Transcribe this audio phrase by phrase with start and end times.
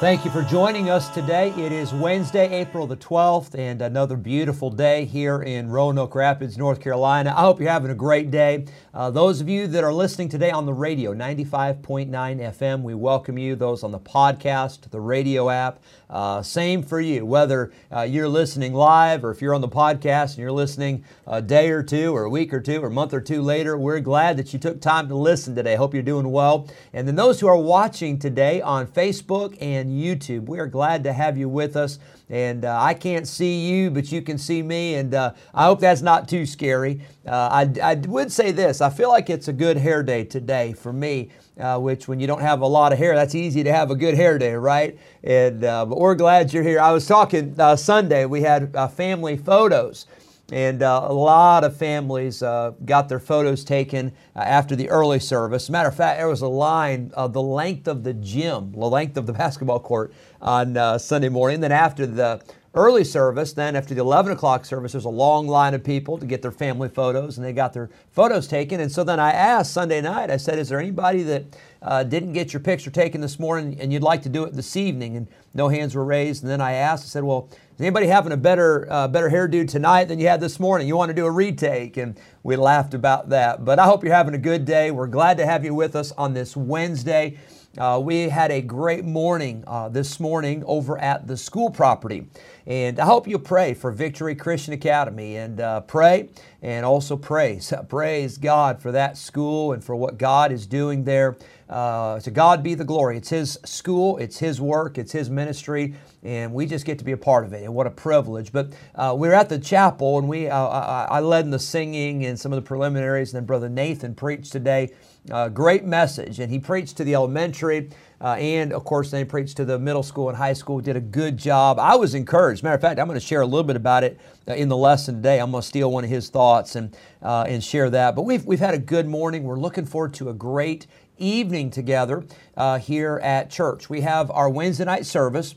[0.00, 1.52] Thank you for joining us today.
[1.56, 6.80] It is Wednesday, April the 12th, and another beautiful day here in Roanoke Rapids, North
[6.80, 7.34] Carolina.
[7.36, 8.66] I hope you're having a great day.
[8.94, 13.38] Uh, those of you that are listening today on the radio, 95.9 FM, we welcome
[13.38, 13.56] you.
[13.56, 17.26] Those on the podcast, the radio app, uh, same for you.
[17.26, 21.42] Whether uh, you're listening live or if you're on the podcast and you're listening a
[21.42, 23.98] day or two or a week or two or a month or two later, we're
[23.98, 25.74] glad that you took time to listen today.
[25.74, 26.68] Hope you're doing well.
[26.92, 30.46] And then those who are watching today on Facebook and YouTube.
[30.46, 31.98] We are glad to have you with us.
[32.30, 34.94] And uh, I can't see you, but you can see me.
[34.94, 37.00] And uh, I hope that's not too scary.
[37.26, 40.72] Uh, I, I would say this I feel like it's a good hair day today
[40.72, 41.30] for me.
[41.58, 43.96] Uh, which when you don't have a lot of hair, that's easy to have a
[43.96, 44.96] good hair day, right?
[45.24, 46.78] And uh, but we're glad you're here.
[46.78, 48.26] I was talking uh, Sunday.
[48.26, 50.06] We had family photos,
[50.50, 55.20] and uh, a lot of families uh, got their photos taken uh, after the early
[55.20, 55.68] service.
[55.68, 59.16] Matter of fact, there was a line of the length of the gym, the length
[59.16, 61.60] of the basketball court on uh, Sunday morning.
[61.60, 62.42] Then after the
[62.74, 66.26] early service, then after the 11 o'clock service, there's a long line of people to
[66.26, 68.80] get their family photos, and they got their photos taken.
[68.80, 72.32] And so then I asked Sunday night, I said, Is there anybody that uh, didn't
[72.32, 75.16] get your picture taken this morning and you'd like to do it this evening?
[75.16, 76.42] And no hands were raised.
[76.42, 79.66] And then I asked, I said, Well, is anybody having a better, uh, better hairdo
[79.68, 80.86] tonight than you had this morning?
[80.86, 81.96] You want to do a retake?
[81.96, 83.64] And we laughed about that.
[83.64, 84.90] But I hope you're having a good day.
[84.90, 87.38] We're glad to have you with us on this Wednesday.
[87.76, 92.26] Uh, we had a great morning uh, this morning over at the school property.
[92.68, 96.28] And I hope you pray for Victory Christian Academy and uh, pray
[96.60, 97.72] and also praise.
[97.88, 101.38] Praise God for that school and for what God is doing there.
[101.70, 103.16] Uh, to God be the glory.
[103.16, 107.12] It's His school, it's His work, it's His ministry, and we just get to be
[107.12, 107.62] a part of it.
[107.62, 108.52] And what a privilege!
[108.52, 111.58] But uh, we are at the chapel, and we uh, I, I, led in the
[111.58, 114.92] singing and some of the preliminaries, and then Brother Nathan preached today.
[115.30, 117.90] Uh, great message, and he preached to the elementary.
[118.20, 120.80] Uh, and of course, they preached to the middle school and high school.
[120.80, 121.78] Did a good job.
[121.78, 122.62] I was encouraged.
[122.62, 124.18] Matter of fact, I'm going to share a little bit about it
[124.48, 125.40] uh, in the lesson today.
[125.40, 128.16] I'm going to steal one of his thoughts and uh, and share that.
[128.16, 129.44] But we've we've had a good morning.
[129.44, 130.86] We're looking forward to a great
[131.18, 132.24] evening together
[132.56, 133.90] uh, here at church.
[133.90, 135.54] We have our Wednesday night service.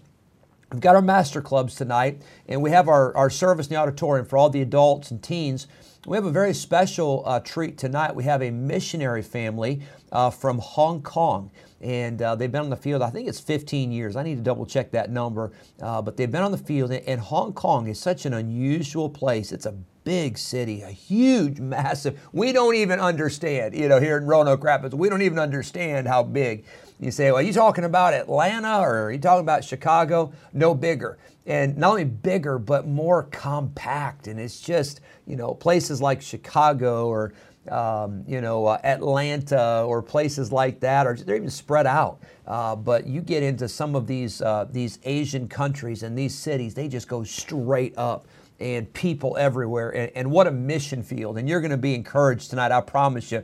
[0.72, 4.26] We've got our master clubs tonight, and we have our, our service in the auditorium
[4.26, 5.68] for all the adults and teens.
[6.08, 8.16] We have a very special uh, treat tonight.
[8.16, 9.82] We have a missionary family
[10.12, 13.92] uh, from Hong Kong, and uh, they've been on the field, I think it's 15
[13.92, 14.16] years.
[14.16, 17.22] I need to double check that number, uh, but they've been on the field, and
[17.22, 19.52] Hong Kong is such an unusual place.
[19.52, 19.74] It's a
[20.04, 22.20] big city, a huge, massive.
[22.34, 26.24] We don't even understand, you know, here in Roanoke Rapids, we don't even understand how
[26.24, 26.66] big.
[27.02, 30.32] You say, well, are you talking about Atlanta or are you talking about Chicago?
[30.54, 31.18] No bigger.
[31.48, 34.28] And not only bigger, but more compact.
[34.28, 37.34] And it's just, you know, places like Chicago or,
[37.70, 42.22] um, you know, uh, Atlanta or places like that, or they're even spread out.
[42.46, 46.76] Uh, but you get into some of these uh, these Asian countries and these cities,
[46.76, 48.28] they just go straight up
[48.60, 49.90] and people everywhere.
[49.96, 51.40] And, and what a mission field.
[51.40, 53.44] And you're going to be encouraged tonight, I promise you,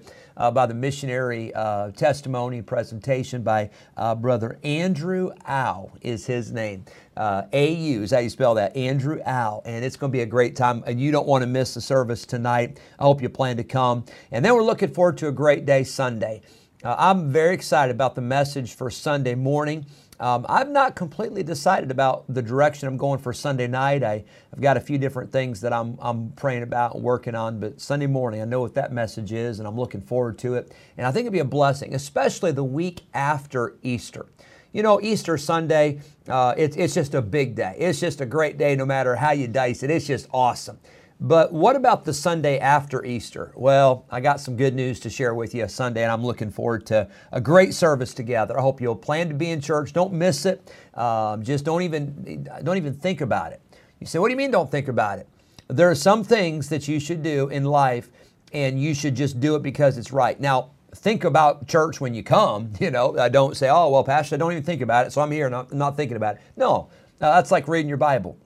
[0.52, 6.86] by the missionary uh, testimony presentation by uh, Brother Andrew Au, is his name.
[7.16, 9.62] Uh, A-U is how you spell that, Andrew Au.
[9.66, 10.84] And it's going to be a great time.
[10.86, 12.80] And you don't want to miss the service tonight.
[13.00, 14.06] I hope you plan to come.
[14.31, 16.42] And then we're looking forward to a great day Sunday.
[16.84, 19.88] Uh, I'm very excited about the message for Sunday morning.
[20.20, 24.04] Um, I've not completely decided about the direction I'm going for Sunday night.
[24.04, 27.60] I, have got a few different things that I'm, I'm praying about and working on,
[27.60, 30.74] but Sunday morning, I know what that message is, and I'm looking forward to it.
[30.98, 34.25] And I think it'll be a blessing, especially the week after Easter.
[34.74, 37.75] You know, Easter Sunday, uh, it, it's just a big day.
[37.78, 39.92] It's just a great day no matter how you dice it.
[39.92, 40.80] It's just awesome.
[41.19, 43.52] But what about the Sunday after Easter?
[43.56, 46.86] Well, I got some good news to share with you Sunday, and I'm looking forward
[46.88, 48.58] to a great service together.
[48.58, 49.94] I hope you'll plan to be in church.
[49.94, 50.72] Don't miss it.
[50.94, 53.62] Um, just don't even don't even think about it.
[54.00, 54.52] You say, what do you mean?
[54.52, 55.28] Don't think about it.
[55.69, 58.10] There are some things that you should do in life,
[58.54, 60.40] and you should just do it because it's right.
[60.40, 62.72] Now, think about church when you come.
[62.80, 65.22] You know, I don't say, oh well, Pastor, I don't even think about it, so
[65.22, 66.42] I'm here and I'm not thinking about it.
[66.56, 66.90] No,
[67.20, 68.38] uh, that's like reading your Bible.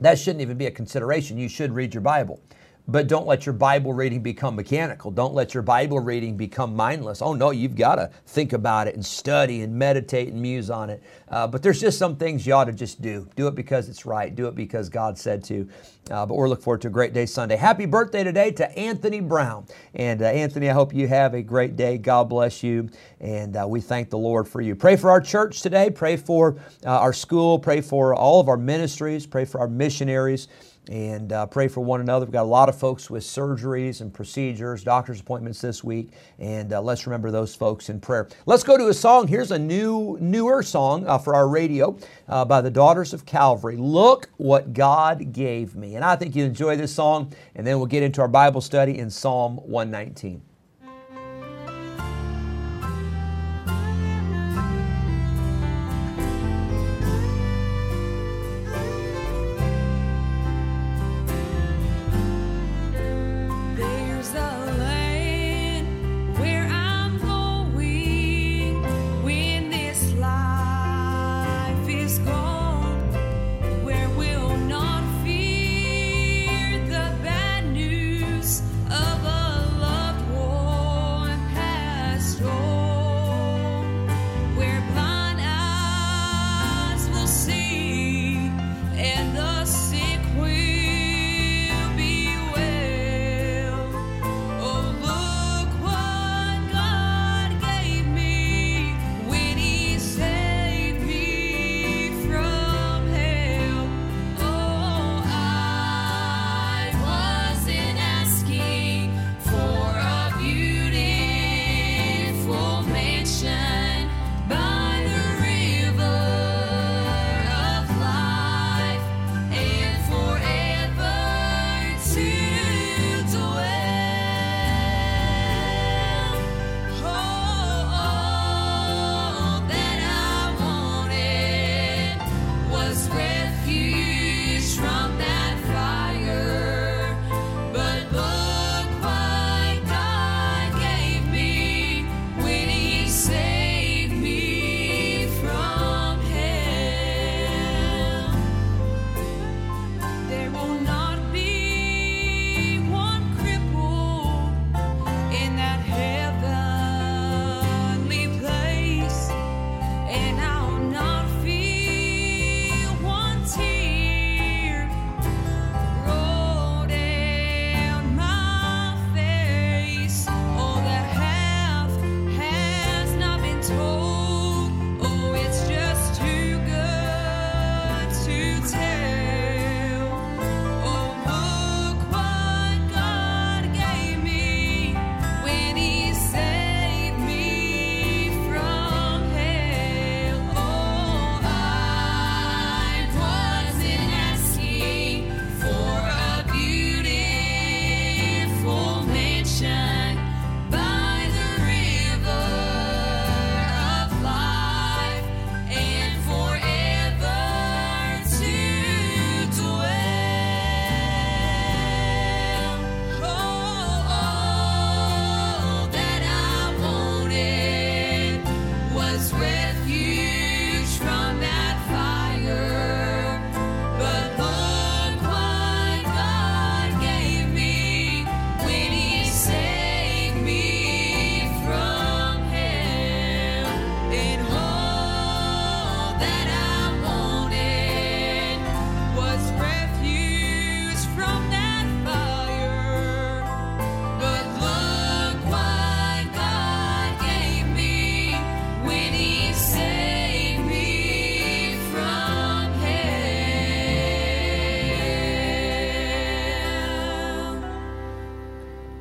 [0.00, 1.38] That shouldn't even be a consideration.
[1.38, 2.40] You should read your Bible.
[2.88, 5.10] But don't let your Bible reading become mechanical.
[5.10, 7.20] Don't let your Bible reading become mindless.
[7.20, 10.88] Oh no, you've got to think about it and study and meditate and muse on
[10.88, 11.02] it.
[11.28, 13.28] Uh, but there's just some things you ought to just do.
[13.36, 14.34] Do it because it's right.
[14.34, 15.68] Do it because God said to.
[16.10, 17.56] Uh, but we're looking forward to a great day Sunday.
[17.56, 19.66] Happy birthday today to Anthony Brown.
[19.94, 21.98] And uh, Anthony, I hope you have a great day.
[21.98, 22.88] God bless you.
[23.20, 24.74] And uh, we thank the Lord for you.
[24.74, 25.90] Pray for our church today.
[25.90, 26.56] Pray for
[26.86, 27.58] uh, our school.
[27.58, 29.26] Pray for all of our ministries.
[29.26, 30.48] Pray for our missionaries
[30.88, 32.26] and uh, pray for one another.
[32.26, 36.72] We've got a lot of folks with surgeries and procedures, doctor's appointments this week, and
[36.72, 38.28] uh, let's remember those folks in prayer.
[38.46, 39.28] Let's go to a song.
[39.28, 41.96] Here's a new, newer song uh, for our radio
[42.28, 43.76] uh, by the Daughters of Calvary.
[43.76, 47.86] Look what God gave me, and I think you enjoy this song, and then we'll
[47.86, 50.42] get into our Bible study in Psalm 119.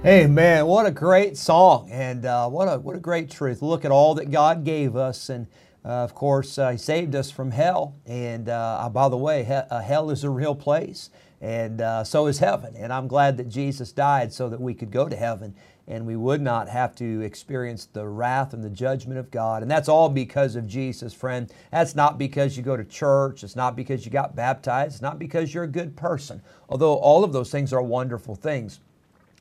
[0.08, 0.66] Amen.
[0.68, 3.62] What a great song, and uh, what a what a great truth.
[3.62, 5.48] Look at all that God gave us, and
[5.86, 7.96] uh, of course, uh, He saved us from hell.
[8.08, 11.12] And uh, uh, by the way, he- uh, hell is a real place,
[11.42, 12.76] and so is heaven.
[12.78, 15.56] And I'm glad that Jesus died so that we could go to heaven,
[15.88, 19.62] and we would not have to experience the wrath and the judgment of God.
[19.62, 21.54] And that's all because of Jesus, friend.
[21.72, 23.44] That's not because you go to church.
[23.44, 24.96] It's not because you got baptized.
[24.96, 26.42] It's not because you're a good person.
[26.70, 28.80] Although all of those things are wonderful things.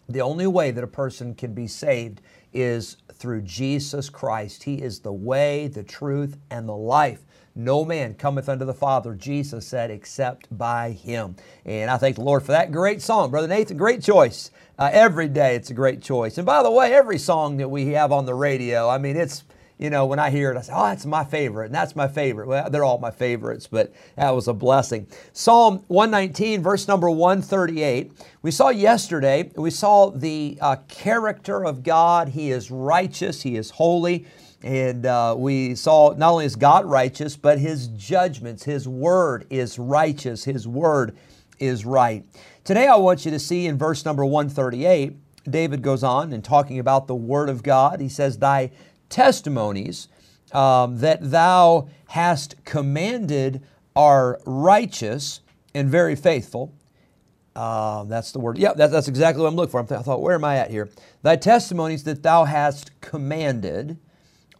[0.09, 2.21] The only way that a person can be saved
[2.53, 4.63] is through Jesus Christ.
[4.65, 7.25] He is the way, the truth, and the life
[7.59, 11.37] No man cometh unto the Father, Jesus said, except by him.
[11.65, 13.31] And I thank the Lord for that great song.
[13.31, 14.51] Brother Nathan, great choice.
[14.79, 16.37] Uh, every day it's a great choice.
[16.37, 19.43] And by the way, every song that we have on the radio, I mean, it's
[19.79, 22.09] you know, when I hear it, I say, oh, that's my favorite, and that's my
[22.09, 22.49] favorite.
[22.49, 25.07] Well, they're all my favorites, but that was a blessing.
[25.35, 28.13] Psalm 119, verse number 138.
[28.41, 32.31] We saw yesterday, we saw the uh, character of God.
[32.31, 34.27] He is righteous, He is holy.
[34.63, 39.79] And uh, we saw not only is God righteous, but His judgments, His word is
[39.79, 41.17] righteous, His word
[41.59, 42.25] is right.
[42.65, 45.13] Today, I want you to see in verse number 138,
[45.49, 48.01] David goes on and talking about the word of God.
[48.01, 48.73] He says, Thy
[49.09, 50.09] testimonies
[50.53, 53.63] um, that thou hast commanded
[53.95, 55.41] are righteous
[55.75, 56.73] and very faithful.
[57.55, 58.59] Uh, that's the word.
[58.59, 59.81] Yeah, that, that's exactly what I'm looking for.
[59.81, 60.91] I thought, where am I at here?
[61.23, 63.99] Thy testimonies that thou hast commanded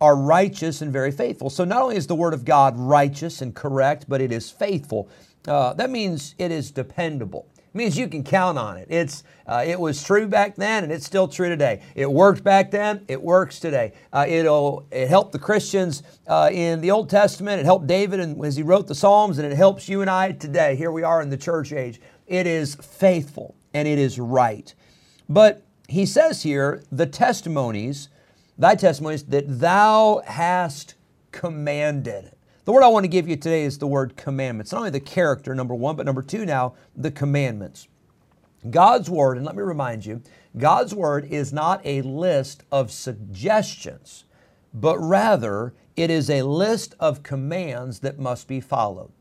[0.01, 1.51] are righteous and very faithful.
[1.51, 5.09] So not only is the word of God righteous and correct, but it is faithful.
[5.47, 7.47] Uh, that means it is dependable
[7.77, 8.87] means you can count on it.
[8.91, 11.83] It's, uh, it was true back then and it's still true today.
[11.95, 13.93] It worked back then, it works today.
[14.13, 18.45] Uh, it'll, it helped the Christians uh, in the Old Testament, it helped David and,
[18.45, 20.77] as he wrote the Psalms, and it helps you and I today.
[20.77, 22.01] Here we are in the church age.
[22.27, 24.73] It is faithful and it is right.
[25.29, 28.09] But he says here, the testimonies,
[28.59, 30.95] thy testimonies that thou hast
[31.31, 32.33] commanded.
[32.67, 34.73] The word I want to give you today is the word commandments.
[34.73, 37.87] Not only the character, number one, but number two now, the commandments.
[38.69, 40.21] God's word, and let me remind you,
[40.59, 44.25] God's word is not a list of suggestions,
[44.75, 49.13] but rather it is a list of commands that must be followed.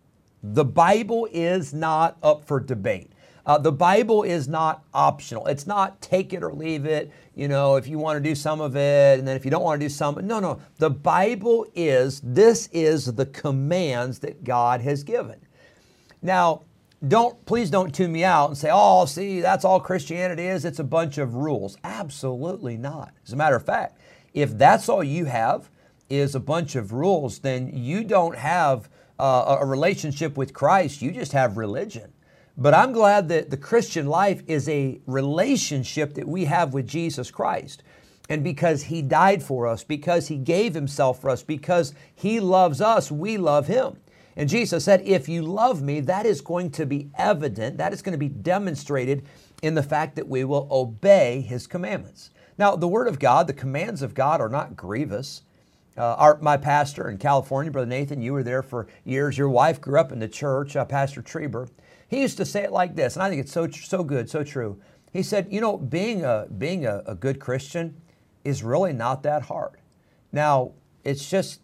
[0.42, 3.12] The Bible is not up for debate.
[3.46, 5.46] Uh, the Bible is not optional.
[5.46, 7.12] It's not take it or leave it.
[7.36, 9.64] You know, if you want to do some of it, and then if you don't
[9.64, 10.60] want to do some, no, no.
[10.78, 15.40] The Bible is this is the commands that God has given.
[16.22, 16.64] Now,
[17.08, 20.66] don't please don't tune me out and say, "Oh, see, that's all Christianity is.
[20.66, 23.14] It's a bunch of rules." Absolutely not.
[23.26, 24.00] As a matter of fact,
[24.34, 25.70] if that's all you have
[26.10, 31.02] is a bunch of rules, then you don't have uh, a relationship with Christ.
[31.02, 32.12] You just have religion.
[32.58, 37.30] But I'm glad that the Christian life is a relationship that we have with Jesus
[37.30, 37.84] Christ.
[38.30, 42.82] And because He died for us, because He gave Himself for us, because He loves
[42.82, 43.98] us, we love Him.
[44.38, 48.02] And Jesus said, If you love me, that is going to be evident, that is
[48.02, 49.26] going to be demonstrated
[49.62, 52.32] in the fact that we will obey His commandments.
[52.58, 55.42] Now, the Word of God, the commands of God are not grievous.
[55.98, 59.38] Uh, our, my pastor in California, Brother Nathan, you were there for years.
[59.38, 61.70] Your wife grew up in the church, uh, Pastor Treber.
[62.08, 64.44] He used to say it like this, and I think it's so so good, so
[64.44, 64.80] true.
[65.12, 68.02] He said, "You know, being a being a, a good Christian
[68.46, 69.82] is really not that hard.
[70.32, 70.72] Now,
[71.04, 71.60] it's just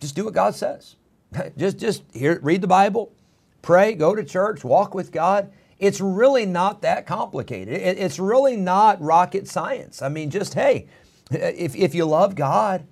[0.00, 0.96] just do what God says.
[1.58, 3.12] just just hear, read the Bible,
[3.60, 5.52] pray, go to church, walk with God.
[5.78, 7.74] It's really not that complicated.
[7.74, 10.00] It, it's really not rocket science.
[10.00, 10.86] I mean, just hey,
[11.30, 12.86] if if you love God,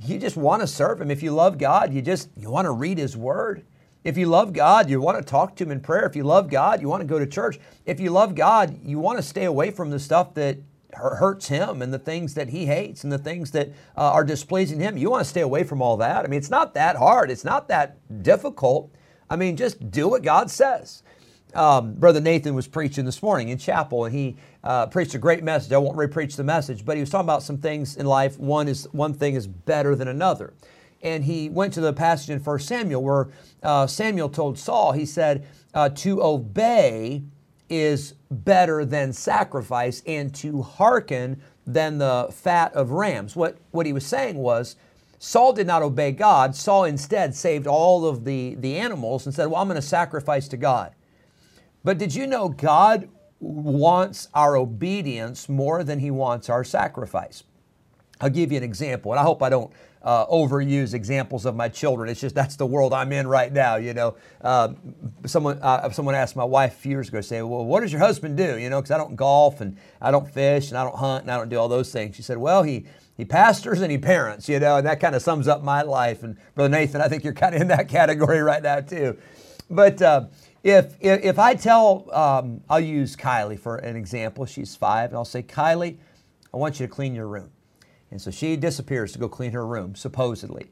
[0.00, 1.10] you just want to serve Him.
[1.10, 3.64] If you love God, you just you want to read His Word."
[4.04, 6.06] If you love God, you want to talk to Him in prayer.
[6.06, 7.58] If you love God, you want to go to church.
[7.84, 10.58] If you love God, you want to stay away from the stuff that
[10.94, 14.80] hurts Him and the things that He hates and the things that uh, are displeasing
[14.80, 14.96] Him.
[14.96, 16.24] You want to stay away from all that.
[16.24, 18.94] I mean, it's not that hard, it's not that difficult.
[19.28, 21.02] I mean, just do what God says.
[21.54, 25.42] Um, Brother Nathan was preaching this morning in chapel, and he uh, preached a great
[25.42, 25.72] message.
[25.72, 28.38] I won't re-preach the message, but he was talking about some things in life.
[28.38, 30.54] One is one thing is better than another
[31.02, 33.28] and he went to the passage in 1 Samuel where
[33.62, 37.22] uh, Samuel told Saul, he said, uh, to obey
[37.68, 43.36] is better than sacrifice, and to hearken than the fat of rams.
[43.36, 44.76] What, what he was saying was,
[45.18, 46.54] Saul did not obey God.
[46.54, 50.48] Saul instead saved all of the, the animals and said, Well, I'm going to sacrifice
[50.48, 50.94] to God.
[51.84, 53.08] But did you know God
[53.40, 57.42] wants our obedience more than he wants our sacrifice?
[58.20, 59.72] I'll give you an example, and I hope I don't
[60.02, 62.08] uh, overuse examples of my children.
[62.08, 63.76] It's just that's the world I'm in right now.
[63.76, 64.74] You know, uh,
[65.26, 68.00] someone uh, someone asked my wife a few years ago, say, "Well, what does your
[68.00, 70.96] husband do?" You know, because I don't golf and I don't fish and I don't
[70.96, 72.16] hunt and I don't do all those things.
[72.16, 75.22] She said, "Well, he." He pastors and he parents, you know, and that kind of
[75.22, 76.22] sums up my life.
[76.22, 79.18] And Brother Nathan, I think you're kind of in that category right now too.
[79.68, 80.26] But uh,
[80.62, 84.46] if, if, if I tell, um, I'll use Kylie for an example.
[84.46, 85.96] She's five, and I'll say, Kylie,
[86.54, 87.50] I want you to clean your room.
[88.10, 90.70] And so she disappears to go clean her room, supposedly.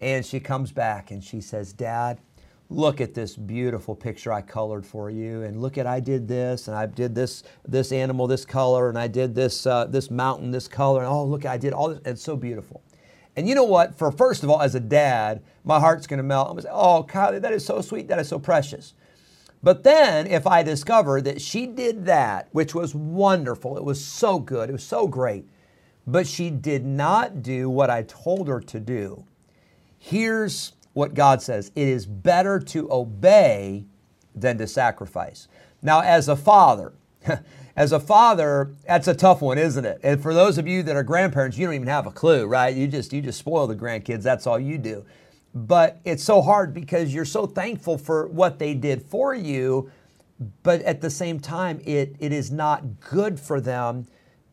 [0.00, 2.20] And she comes back and she says, Dad,
[2.68, 5.42] look at this beautiful picture I colored for you.
[5.42, 8.98] And look at, I did this, and I did this, this animal this color, and
[8.98, 11.02] I did this, uh, this mountain this color.
[11.02, 12.00] And oh, look, I did all this.
[12.04, 12.82] It's so beautiful.
[13.36, 13.96] And you know what?
[13.96, 16.48] For first of all, as a dad, my heart's going to melt.
[16.48, 18.08] I'm going to say, "Oh, Kylie, that is so sweet.
[18.08, 18.94] That is so precious."
[19.62, 24.38] But then, if I discover that she did that, which was wonderful, it was so
[24.38, 25.48] good, it was so great,
[26.06, 29.24] but she did not do what I told her to do.
[29.98, 33.84] Here's what God says it is better to obey
[34.34, 35.48] than to sacrifice.
[35.82, 36.92] Now, as a father,
[37.76, 40.00] as a father, that's a tough one, isn't it?
[40.02, 42.74] And for those of you that are grandparents, you don't even have a clue, right?
[42.74, 44.22] You just you just spoil the grandkids.
[44.22, 45.04] That's all you do.
[45.54, 49.90] But it's so hard because you're so thankful for what they did for you,
[50.64, 54.06] but at the same time, it it is not good for them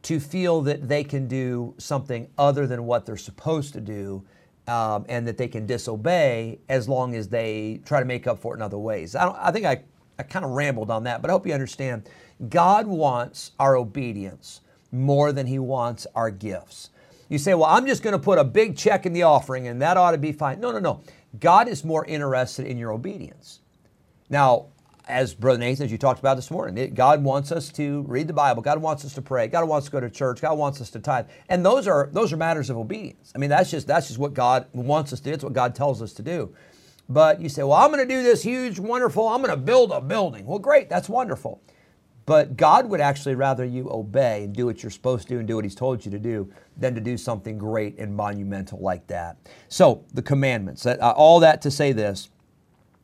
[0.04, 4.24] to feel that they can do something other than what they're supposed to do.
[4.68, 8.54] Um, and that they can disobey as long as they try to make up for
[8.54, 9.16] it in other ways.
[9.16, 9.82] I, I think I,
[10.20, 12.08] I kind of rambled on that, but I hope you understand
[12.48, 16.92] God wants our obedience more than He wants our gifts.
[17.28, 19.82] You say, well, I'm just going to put a big check in the offering and
[19.82, 20.60] that ought to be fine.
[20.60, 21.02] No, no, no.
[21.40, 23.62] God is more interested in your obedience.
[24.30, 24.68] Now,
[25.12, 28.34] as Brother Nathan, as you talked about this morning, God wants us to read the
[28.34, 28.62] Bible.
[28.62, 29.48] God wants us to pray.
[29.48, 30.42] God wants to go to church.
[30.42, 33.32] God wants us to tithe, and those are those are matters of obedience.
[33.36, 35.34] I mean, that's just that's just what God wants us to do.
[35.34, 36.56] It's what God tells us to do.
[37.10, 39.28] But you say, well, I'm going to do this huge, wonderful.
[39.28, 40.46] I'm going to build a building.
[40.46, 41.62] Well, great, that's wonderful.
[42.26, 45.48] But God would actually rather you obey and do what you're supposed to do and
[45.48, 49.08] do what He's told you to do than to do something great and monumental like
[49.08, 49.38] that.
[49.68, 52.30] So, the commandments, uh, all that to say this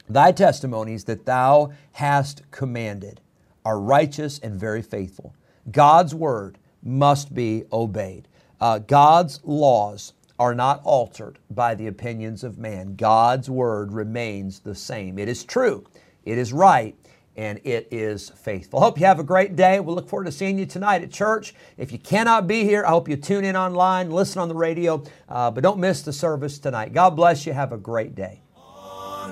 [0.09, 3.21] Thy testimonies that thou hast commanded
[3.65, 5.35] are righteous and very faithful.
[5.71, 8.27] God's word must be obeyed.
[8.61, 12.95] Uh, God's laws are not altered by the opinions of man.
[12.95, 15.19] God's word remains the same.
[15.19, 15.85] It is true,
[16.25, 16.95] it is right,
[17.35, 18.79] and it is faithful.
[18.79, 19.79] Hope you have a great day.
[19.79, 21.53] We look forward to seeing you tonight at church.
[21.77, 25.03] If you cannot be here, I hope you tune in online, listen on the radio,
[25.27, 26.93] uh, but don't miss the service tonight.
[26.93, 27.53] God bless you.
[27.53, 28.41] Have a great day.